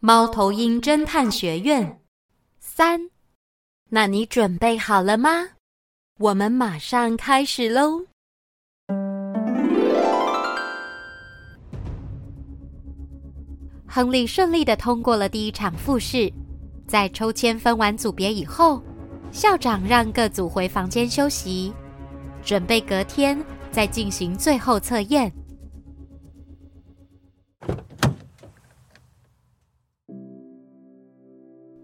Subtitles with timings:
[0.00, 2.00] 猫头鹰侦探学院
[2.60, 3.10] 三，
[3.90, 5.48] 那你准备好了吗？
[6.20, 8.04] 我们马上开始喽！
[13.88, 16.32] 亨利顺利的通过了第一场复试，
[16.86, 18.80] 在抽签分完组别以后，
[19.32, 21.74] 校长让各组回房间休息，
[22.40, 23.36] 准备隔天
[23.72, 25.32] 再进行最后测验。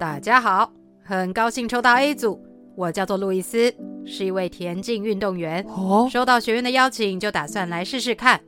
[0.04, 0.70] 大家好，
[1.02, 2.38] 很高兴抽到 A 组，
[2.76, 5.64] 我叫做路易斯，是一位田径运动员。
[5.66, 8.38] 哦，收到学院的邀请，就打算来试试看，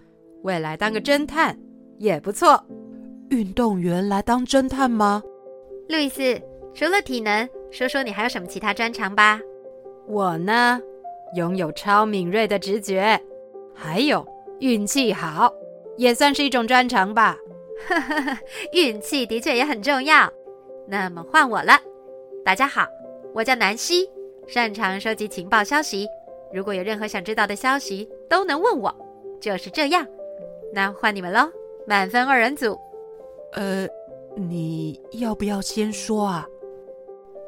[0.42, 1.58] 未来当个侦探
[1.96, 2.62] 也不错。
[3.30, 5.22] 运动员来当侦探吗？
[5.88, 6.38] 路易斯，
[6.74, 9.40] 除了体能，说说你还有什么其他专长吧？
[10.06, 10.78] 我呢，
[11.36, 13.18] 拥有超敏锐的直觉，
[13.74, 14.28] 还有
[14.60, 15.50] 运气好，
[15.96, 17.34] 也算是一种专长吧。
[17.88, 18.38] 呵呵呵，
[18.74, 20.30] 运气的确也很重要。
[20.88, 21.72] 那么换我了，
[22.44, 22.86] 大家好，
[23.34, 24.08] 我叫南希，
[24.46, 26.06] 擅长收集情报消息。
[26.52, 28.94] 如果有任何想知道的消息，都能问我，
[29.40, 30.06] 就是这样。
[30.72, 31.50] 那换你们喽，
[31.88, 32.78] 满分二人组。
[33.54, 33.86] 呃，
[34.36, 36.46] 你要不要先说啊？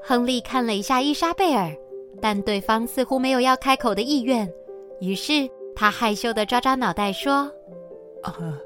[0.03, 1.73] 亨利看了一下伊莎贝尔，
[2.21, 4.53] 但对方似乎没有要开口的意愿，
[5.01, 7.51] 于是他害羞的抓抓脑袋说
[8.25, 8.59] ：“呃，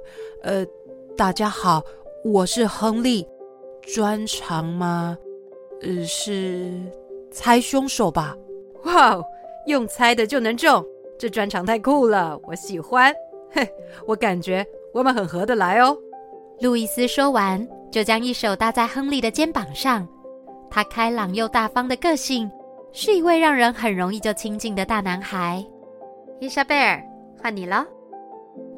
[0.43, 0.67] 呃，
[1.15, 1.85] 大家好，
[2.25, 3.29] 我是亨利。”
[3.83, 5.17] 专长吗？
[5.83, 6.71] 呃，是
[7.31, 8.37] 猜凶手吧？
[8.85, 9.25] 哇哦，
[9.67, 10.85] 用猜的就能中，
[11.19, 13.13] 这专长太酷了，我喜欢。
[13.51, 13.69] 嘿，
[14.07, 15.97] 我感觉我们很合得来哦。
[16.61, 20.07] 路易斯说完，就将一手搭在亨利的肩膀上。
[20.71, 22.51] 他开朗又大方的个性，
[22.93, 25.63] 是一位让人很容易就亲近的大男孩。
[26.41, 27.03] 伊莎贝尔，
[27.43, 27.85] 换你了。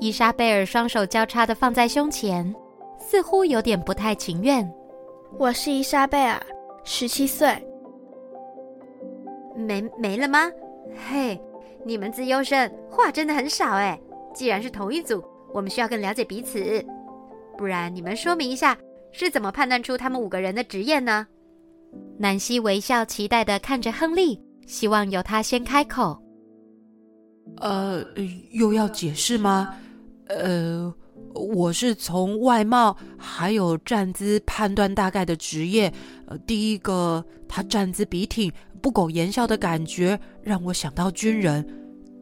[0.00, 2.52] 伊莎贝尔双手交叉的放在胸前，
[2.98, 4.68] 似乎有点不太情愿。
[5.36, 6.40] 我是伊莎贝尔，
[6.84, 7.48] 十七岁。
[9.56, 10.50] 没没了吗？
[11.08, 11.40] 嘿，
[11.84, 14.00] 你们自优生话真的很少哎。
[14.32, 15.22] 既然是同一组，
[15.52, 16.84] 我们需要更了解彼此。
[17.58, 18.78] 不然你们说明一下，
[19.12, 21.26] 是怎么判断出他们五个人的职业呢？
[22.18, 26.16] 南希微笑期待的看着亨利，希望由他先开口。
[27.58, 28.04] 呃，
[28.52, 29.74] 又要解释吗？
[30.28, 30.94] 呃。
[31.34, 35.92] 我是从外貌还有站姿判断大概的职业。
[36.26, 41.66] 呃，第一个，他站姿笔挺，不苟言笑的感觉让我想到军人。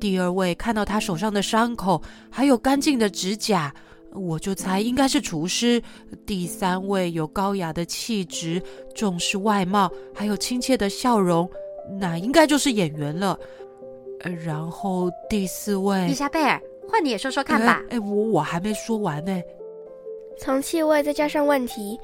[0.00, 3.73] 第二位，看到他手上的伤口还有干净的指甲，
[4.12, 5.81] 我就猜应该是厨师。
[6.27, 8.61] 第三位，有高雅的气质，
[8.94, 11.49] 重视外貌还有亲切的笑容，
[12.00, 13.39] 那应该就是演员了。
[14.21, 16.61] 呃，然后第四位，伊莎贝尔。
[16.92, 17.82] 换你也说说看吧。
[17.88, 19.42] 哎，我我还没说完呢。
[20.38, 21.98] 从气味再加上问题，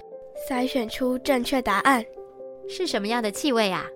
[0.48, 2.02] 筛选出正确答案。
[2.66, 3.86] 是什么样的气味啊？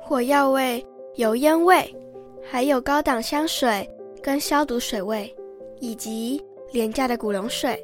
[0.00, 0.82] 火药味、
[1.16, 1.94] 油烟味，
[2.42, 3.86] 还有高档香水
[4.22, 5.34] 跟消毒水味，
[5.78, 6.42] 以及
[6.72, 7.78] 廉价的古龙水。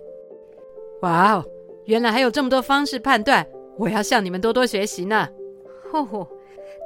[1.02, 1.44] 哇哦，
[1.84, 3.46] 原来还有这么多方式判断，
[3.76, 5.28] 我要向你们多多学习呢。
[5.92, 6.26] 吼吼，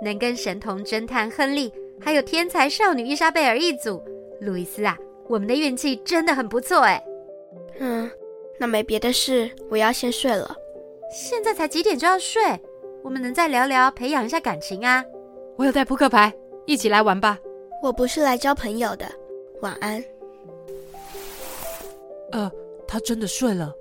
[0.02, 4.02] 能跟神童侦探亨利，还有天才少女伊莎贝尔一组，
[4.40, 4.98] 路易斯啊。
[5.28, 7.02] 我们的运气真的很不错哎。
[7.78, 8.10] 嗯，
[8.58, 10.54] 那没别的事，我要先睡了。
[11.10, 12.42] 现在才几点就要睡？
[13.02, 15.04] 我们能再聊聊，培养一下感情啊。
[15.56, 16.32] 我有带扑克牌，
[16.66, 17.38] 一起来玩吧。
[17.82, 19.06] 我不是来交朋友的。
[19.60, 20.02] 晚安。
[22.32, 22.50] 呃，
[22.86, 23.72] 他真的睡了。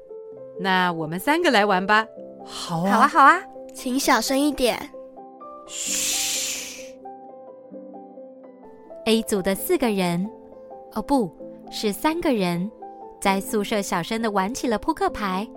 [0.59, 2.05] 那我们三个来玩吧。
[2.45, 3.41] 好啊，好啊，好啊，
[3.73, 4.77] 请小声一点。
[5.67, 6.93] 嘘。
[9.05, 10.29] A 组的四个人。
[10.93, 11.31] 哦，不
[11.71, 12.69] 是三个人，
[13.19, 15.47] 在宿舍小声的玩起了扑克牌，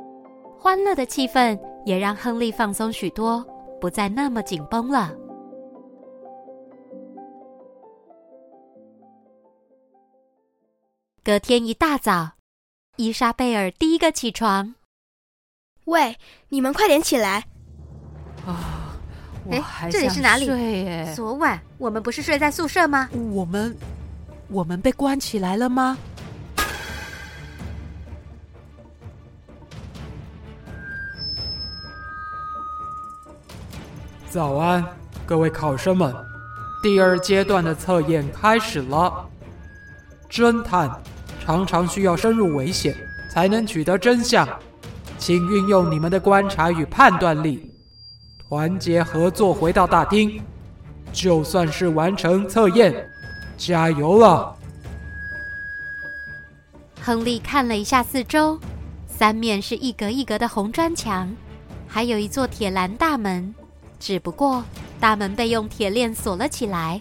[0.59, 3.45] 欢乐的气氛也让亨利放松许多，
[3.81, 5.15] 不再那么紧绷了。
[11.23, 12.31] 隔天一大早，
[12.97, 14.75] 伊莎贝尔第一个起床。
[15.85, 16.17] 喂，
[16.49, 17.45] 你们快点起来！
[18.47, 18.97] 啊，
[19.51, 20.47] 哎，这里是哪里？
[21.15, 23.11] 昨晚我们不是睡在宿舍吗？
[23.33, 23.77] 我们。
[24.49, 25.99] 我们被关起来了吗？
[34.29, 34.85] 早安，
[35.25, 36.15] 各位考生们！
[36.83, 39.29] 第二阶段的测验开始了。
[40.31, 40.91] 侦探
[41.41, 42.95] 常常需要深入危险，
[43.33, 44.47] 才能取得真相。
[45.19, 47.75] 请运用你们的观察与判断力，
[48.49, 50.41] 团结合作回到大厅。
[51.13, 53.09] 就算是完成测验，
[53.57, 54.57] 加油了！
[57.01, 58.61] 亨利看了一下四周，
[59.07, 61.35] 三面是一格一格的红砖墙，
[61.87, 63.55] 还有一座铁栏大门。
[63.99, 64.63] 只不过
[65.01, 67.01] 大门被用铁链锁了起来，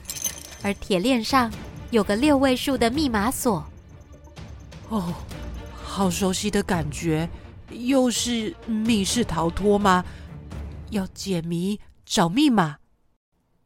[0.64, 1.52] 而铁链上
[1.92, 3.66] 有个六位数的密码锁。
[4.90, 5.14] 哦，
[5.84, 7.28] 好熟悉的感觉，
[7.70, 10.06] 又是密室逃脱吗？
[10.92, 12.78] 要解谜找密码？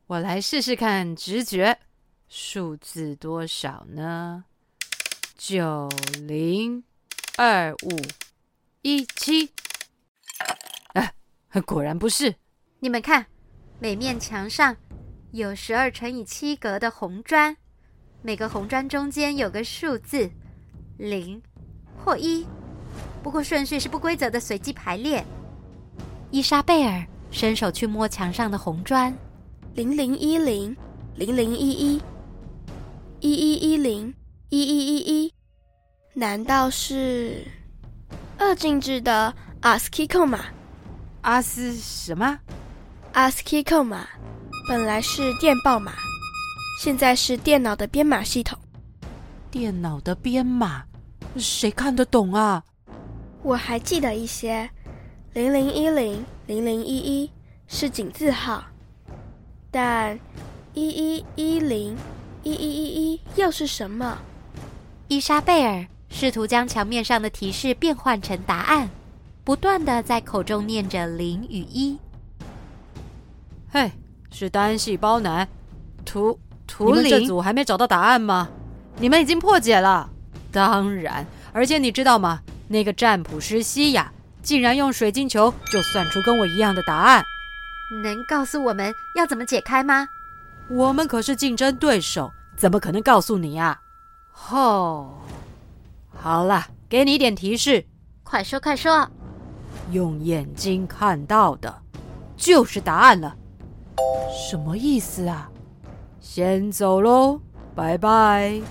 [0.07, 1.77] 我来试试看直觉，
[2.31, 4.43] 数字多少呢？
[5.35, 5.89] 九
[6.27, 6.83] 零
[7.37, 7.89] 二五
[8.83, 9.49] 一七。
[10.93, 11.11] 哎，
[11.65, 12.35] 果然不是。
[12.79, 13.25] 你们看，
[13.79, 14.77] 每面墙上
[15.31, 17.57] 有十二乘以七格的红砖，
[18.21, 20.29] 每个红砖中间有个数字
[20.97, 21.41] 零
[21.97, 22.45] 或一，
[23.23, 25.25] 不过顺序是不规则的随机排列。
[26.29, 29.11] 伊莎贝尔伸手去摸墙上的红砖，
[29.73, 30.77] 零零一零
[31.15, 31.99] 零零一一
[33.21, 34.13] 一一一零
[34.47, 35.33] 一一一一，
[36.13, 37.45] 难道是
[38.37, 40.45] 二进制的阿斯基扣码？
[41.21, 42.39] 阿斯什么
[43.13, 44.07] ？ASCII 扣码
[44.69, 45.91] 本来是电报码，
[46.81, 48.57] 现在是电脑的编码系统。
[49.51, 50.85] 电脑的编码，
[51.35, 52.63] 谁看得懂啊？
[53.43, 54.69] 我还记得一些，
[55.33, 57.29] 零零一零零零一一
[57.67, 58.63] 是井字号，
[59.69, 60.17] 但
[60.73, 61.97] 一一一零
[62.43, 64.17] 一一一一又是什么？
[65.07, 68.89] 伊莎贝尔试图将墙面上的提示变换成答案，
[69.43, 71.97] 不断的在口中念着零与一。
[73.71, 73.91] 嘿，
[74.31, 75.47] 是单细胞男，
[76.05, 78.49] 图图灵，你们这组还没找到答案吗？
[78.97, 80.09] 你们已经破解了，
[80.51, 82.41] 当然，而且你知道吗？
[82.67, 87.23] 那个占卜师西雅竟然用水晶球就算出跟我一样的答案，
[88.03, 90.07] 能告诉我们要怎么解开吗？
[90.69, 93.79] 我们可是竞争对手，怎么可能告诉你啊？
[94.51, 95.11] 哦，
[96.15, 97.83] 好了，给你一点提示，
[98.23, 99.09] 快说快说，
[99.91, 101.73] 用眼睛看到的，
[102.37, 103.35] 就是答案了。
[104.31, 105.49] 什么意思啊？
[106.21, 107.41] 先走喽，
[107.75, 108.61] 拜拜。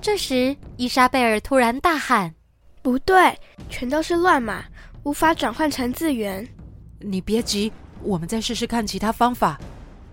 [0.00, 2.32] 这时，伊莎贝尔突然大喊
[2.80, 3.38] ：“不对，
[3.68, 4.64] 全都是乱码，
[5.02, 6.48] 无法转换成字源。”
[7.00, 7.72] 你别急，
[8.02, 9.58] 我们再试试看其他方法。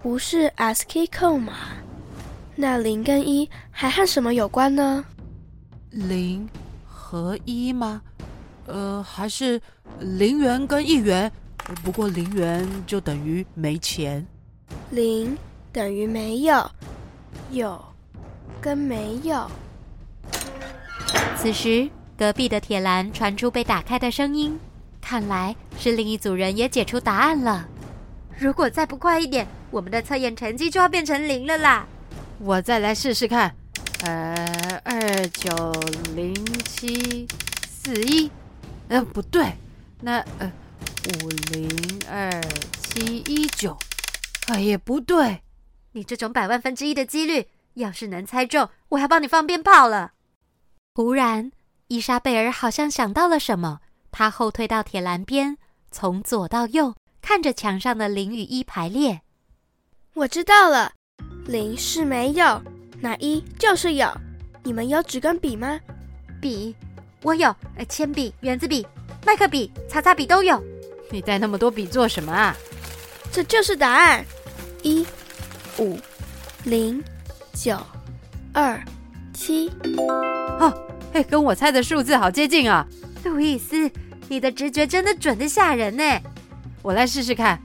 [0.02, 1.08] 不是 ASCII
[2.56, 5.04] 那零跟一还和什么有关呢？
[5.92, 6.48] 零
[6.86, 8.02] 和一吗？
[8.66, 9.62] 呃，还是
[10.00, 11.32] 零元跟一元？
[11.84, 14.26] 不过零元就等于没钱，
[14.90, 15.38] 零
[15.72, 16.70] 等于没有，
[17.52, 17.84] 有
[18.60, 19.50] 跟没有。
[21.38, 24.60] 此时，隔壁的铁栏传出被打开的声音，
[25.00, 27.68] 看来是另一组人也解出答案了。
[28.40, 31.86] 如果再不快一点，我们的测验成绩就要变成零了啦！
[32.40, 33.54] 我再来试试看，
[34.04, 35.72] 呃，二九
[36.16, 36.34] 零
[36.64, 37.28] 七
[37.68, 38.32] 四一，
[38.88, 39.54] 呃，不对，
[40.02, 40.52] 那呃。
[41.24, 41.68] 五零
[42.12, 42.30] 二
[42.82, 43.76] 七一九，
[44.48, 45.42] 哎也，不对！
[45.94, 50.12] 你这种百万分之一的几率，要是能猜中，我还帮你放鞭炮了。
[50.94, 51.52] 忽然，
[51.88, 53.80] 伊莎贝尔好像想到了什么，
[54.12, 55.58] 她后退到铁栏边，
[55.90, 56.94] 从左到右
[57.30, 59.22] 看着墙上的零与一排列。
[60.16, 60.92] 我知道了，
[61.46, 62.60] 零是没有，
[63.00, 64.12] 那一就是有。
[64.64, 65.80] 你们有纸跟笔吗？
[66.42, 66.76] 笔，
[67.22, 67.56] 我有。
[67.76, 68.84] 呃，铅笔、圆子笔、
[69.24, 70.60] 麦克笔、擦擦笔都有。
[71.12, 72.58] 你带那么多笔做什么啊？
[73.32, 74.26] 这就是答案，
[74.82, 75.06] 一
[75.78, 76.00] 五
[76.64, 77.00] 零
[77.54, 77.78] 九
[78.54, 78.84] 二
[79.36, 79.70] 七。
[80.60, 80.74] 哦，
[81.14, 82.88] 哎，跟我猜的数字好接近啊！
[83.24, 83.88] 路易斯，
[84.28, 86.04] 你的直觉真的准的吓人呢。
[86.82, 87.60] 我来试试看。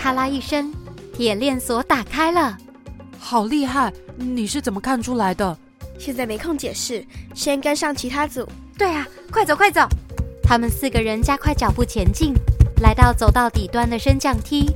[0.00, 0.70] 咔啦一声，
[1.14, 2.58] 铁链锁打开了。
[3.18, 3.90] 好厉害！
[4.16, 5.56] 你是怎么看出来的？
[5.98, 8.46] 现在没空解释，先跟上其他组。
[8.76, 9.88] 对啊，快走快走！
[10.42, 12.34] 他们四个人加快脚步前进，
[12.82, 14.70] 来到走到底端的升降梯。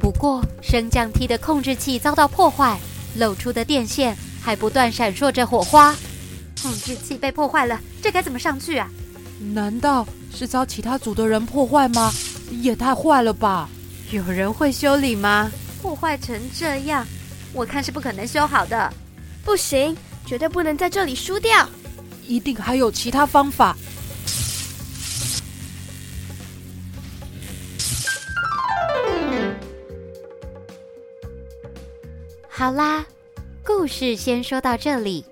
[0.00, 2.76] 不过，升降梯的控制器遭到破坏，
[3.16, 5.94] 露出的电线还不断闪烁着火花。
[6.64, 8.88] 控制器被破坏了这该怎么上去啊？
[9.52, 12.10] 难道是遭其他组的人破坏吗？
[12.62, 13.68] 也太坏了吧！
[14.10, 15.52] 有人会修理吗？
[15.82, 17.06] 破坏成这样
[17.52, 18.90] 我看是不可能修好的。
[19.44, 19.94] 不行
[20.24, 21.68] 绝对不能在这里输掉。
[22.26, 23.76] 一定还有其他方法。
[32.48, 33.04] 好啦
[33.62, 35.22] 故事先说到这里。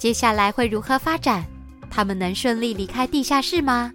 [0.00, 1.44] 接下来会如何发展？
[1.90, 3.92] 他们能顺利离开地下室吗？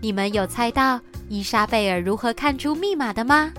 [0.00, 0.98] 你们有猜到
[1.28, 3.52] 伊莎贝尔如何看出密码的吗？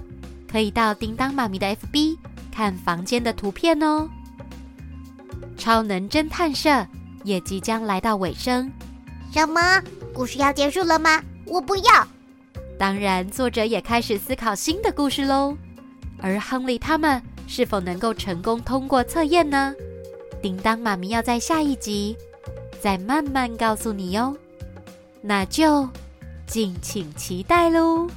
[0.52, 2.18] 可以到叮当妈咪的 FB
[2.52, 4.10] 看房间的图片哦。
[5.60, 6.88] 超能侦探社
[7.24, 8.72] 也即将来到尾声。
[9.32, 9.62] 什么？
[10.12, 11.22] 故事要结束了吗？
[11.46, 12.08] 我不要。
[12.80, 15.56] 当然，作者也开始思考新的故事喽。
[16.20, 19.72] 而亨利他们是否能够成功通过测验呢？
[20.46, 22.16] 叮当妈咪要在下一集
[22.80, 24.38] 再慢慢告诉你哟。
[25.20, 25.90] 那就
[26.46, 28.08] 敬请期待喽。